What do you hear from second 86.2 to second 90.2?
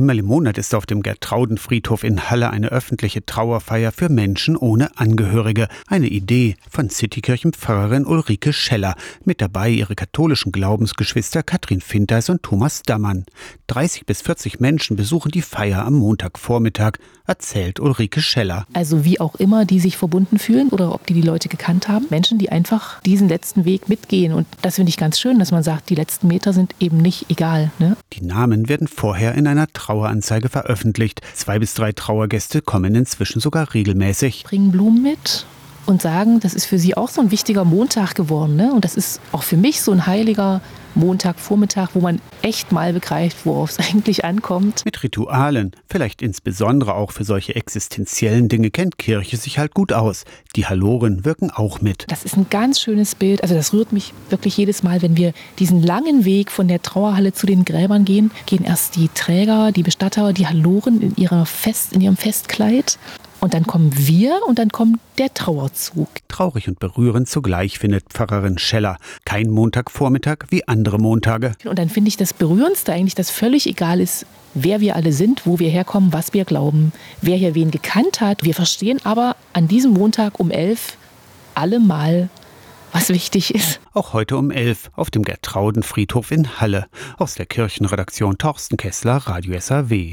in Halle. Aus der Kirchenredaktion Torsten Kessler, Radio SAW.